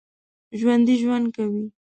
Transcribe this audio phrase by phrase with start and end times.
[0.59, 1.65] ژوندي ژوند کوي